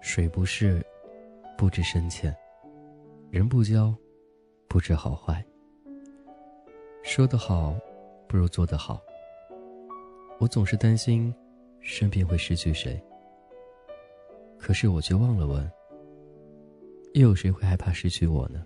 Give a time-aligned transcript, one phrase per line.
[0.00, 0.84] 水不试，
[1.56, 2.32] 不知深浅；
[3.30, 3.94] 人不交，
[4.66, 5.44] 不知好坏。
[7.02, 7.76] 说得好，
[8.26, 9.00] 不如做得好。
[10.40, 11.34] 我总是担心，
[11.80, 13.00] 身边会失去谁。
[14.58, 15.70] 可是我却忘了问，
[17.14, 18.64] 又有谁会害怕失去我呢？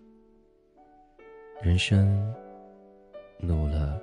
[1.63, 2.35] 人生，
[3.39, 4.01] 努了，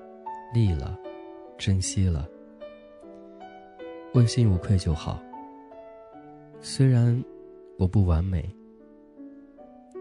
[0.54, 0.98] 力了，
[1.58, 2.28] 珍惜了，
[4.14, 5.20] 问心无愧就好。
[6.60, 7.24] 虽然
[7.78, 8.50] 我不完美，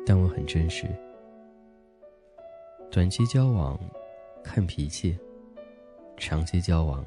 [0.06, 0.86] 但我很真实。
[2.90, 3.78] 短期交往，
[4.42, 5.16] 看脾气；
[6.16, 7.04] 长期交往，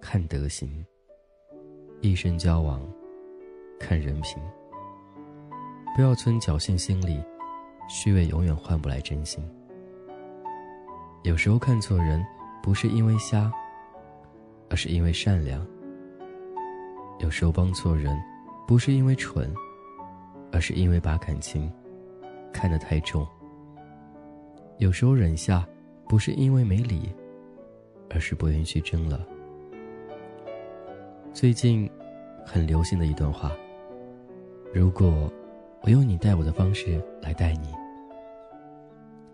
[0.00, 0.68] 看德行；
[2.00, 2.80] 一生交往。
[3.80, 4.42] 看人品，
[5.94, 7.22] 不要存侥幸心理，
[7.88, 9.40] 虚伪永远换不来真心。
[11.22, 12.20] 有时候看错人，
[12.62, 13.50] 不是因为瞎，
[14.68, 15.60] 而是因为善良；
[17.20, 18.18] 有时候帮错人，
[18.66, 19.52] 不是因为蠢，
[20.52, 21.72] 而是因为把感情
[22.52, 23.26] 看得太重；
[24.78, 25.66] 有时候忍下，
[26.08, 27.12] 不是因为没理，
[28.10, 29.26] 而是不愿意去争了。
[31.32, 31.88] 最近，
[32.44, 33.52] 很流行的一段话。
[34.74, 35.32] 如果
[35.82, 37.72] 我用你待我的方式来待你，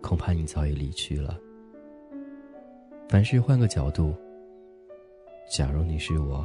[0.01, 1.37] 恐怕你早已离去了。
[3.07, 4.15] 凡事换个角度，
[5.47, 6.43] 假如你是我，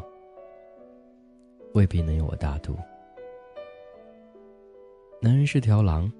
[1.73, 2.77] 未必能有我大度。
[5.23, 6.13] 男人是条狼，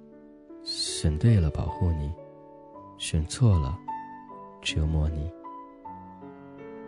[0.63, 2.11] 选对了保护你，
[2.97, 3.77] 选错了
[4.63, 5.31] 折磨你；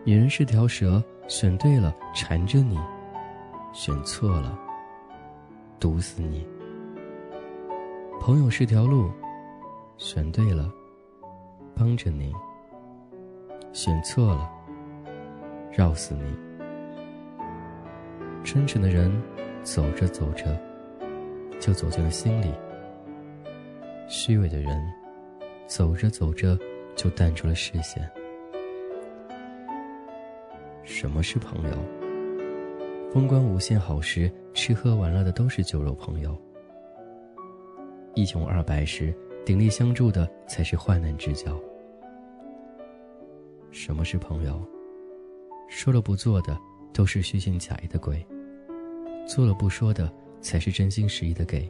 [0.04, 2.76] 女人是条蛇，选对了缠着你，
[3.72, 4.58] 选错了。
[5.78, 6.44] 毒死你！
[8.20, 9.10] 朋友是条路，
[9.96, 10.72] 选对了，
[11.76, 12.32] 帮着你；
[13.74, 14.48] 选错了，
[15.72, 16.22] 绕死你。
[18.44, 19.12] 真诚的人，
[19.64, 20.56] 走着走着，
[21.58, 22.52] 就走进了心里；
[24.08, 24.80] 虚伪的人，
[25.66, 26.56] 走着走着，
[26.94, 28.08] 就淡出了视线。
[30.84, 31.76] 什么是朋友？
[33.12, 36.30] 风光无限好时，吃喝玩乐的都是酒肉朋友；
[38.14, 39.12] 一穷二白时，
[39.44, 41.58] 鼎力相助的才是患难之交。
[43.74, 44.64] 什么是朋友？
[45.68, 46.56] 说了不做的
[46.92, 48.24] 都是虚情假意的鬼，
[49.26, 51.68] 做了不说的才是真心实意的给。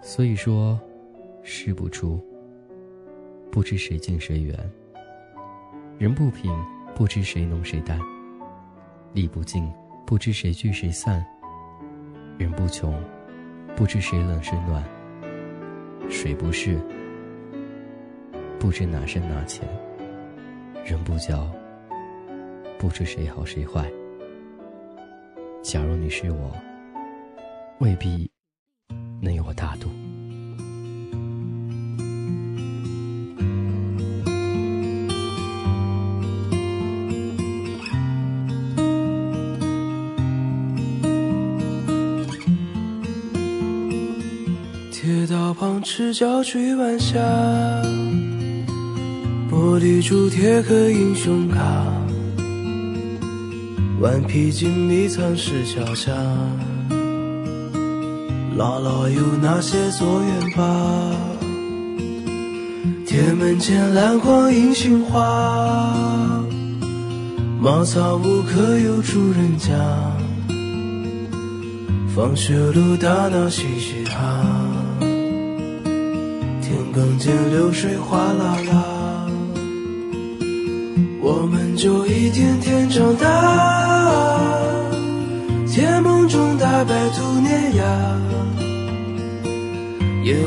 [0.00, 0.80] 所以说，
[1.42, 2.24] 事不出，
[3.50, 4.56] 不知谁近谁远；
[5.98, 6.56] 人不平，
[6.94, 7.98] 不知谁浓谁淡。
[9.12, 9.68] 力不尽，
[10.06, 11.20] 不知谁聚谁散；
[12.38, 12.94] 人不穷，
[13.74, 14.80] 不知谁冷谁暖；
[16.08, 16.78] 水不试，
[18.60, 19.66] 不知哪深哪浅；
[20.86, 21.52] 人不交，
[22.78, 23.90] 不知谁好谁坏。
[25.60, 26.54] 假如你是我，
[27.80, 28.30] 未必
[29.20, 29.90] 能有我大度。
[45.82, 47.18] 赤脚追晚霞，
[49.66, 51.60] 玻璃珠贴个英雄卡，
[54.00, 56.12] 顽皮筋迷藏石桥下，
[58.56, 61.10] 姥姥有那些作业吧？
[63.04, 65.92] 铁门前篮筐银杏花，
[67.60, 69.74] 茅草屋可有住人家？
[72.14, 74.46] 放学路打闹嘻嘻哈。
[76.94, 78.95] 更见流水哗啦啦，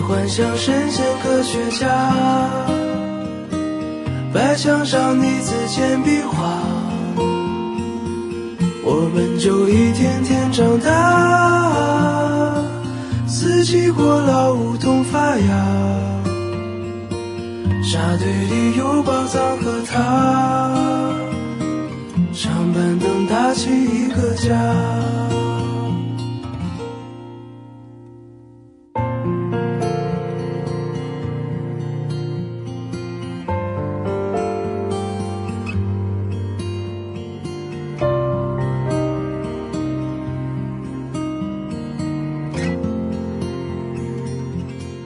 [0.10, 1.88] 幻想神仙科学家，
[4.34, 6.64] 白墙上你字简笔画，
[8.84, 12.56] 我们就一天天长大，
[13.28, 15.46] 四季过老梧桐发芽。
[17.84, 20.74] 沙堆里有宝藏和他，
[22.34, 25.29] 长板凳搭起一个家。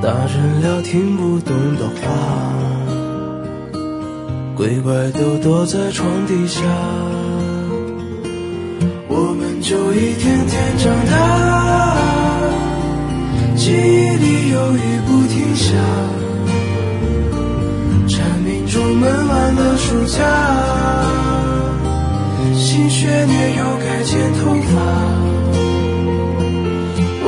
[0.00, 2.02] 大人聊听不懂的话，
[4.56, 6.62] 鬼怪都躲在床底下。
[9.08, 11.96] 我们就一天天长大，
[13.56, 13.76] 记忆
[14.16, 15.74] 里有雨不停下，
[18.08, 20.22] 蝉鸣中闷完了暑假，
[22.54, 24.78] 新学年又该剪头发。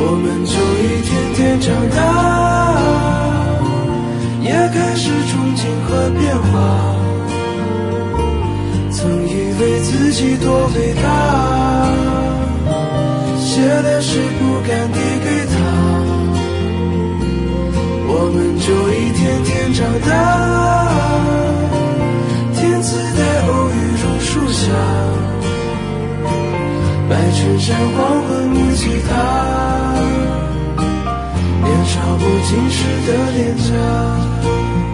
[0.03, 2.01] 我们就一天天长大，
[4.51, 6.51] 也开始憧憬和变化。
[8.91, 8.99] 曾
[9.29, 11.07] 以为自己多伟大，
[13.39, 15.55] 写的诗不敢递给他。
[18.13, 20.11] 我们就一天天长大，
[22.57, 24.63] 天赐的偶遇榕树下，
[27.09, 27.99] 白衬衫花
[32.51, 34.90] 心事的脸颊。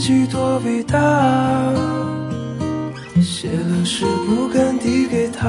[0.00, 0.98] 自己多伟大，
[3.20, 5.46] 写了诗不敢递给他。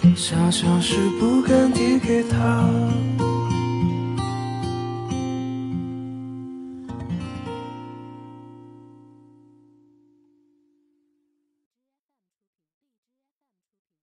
[0.00, 2.66] 呼想象是不敢递给他。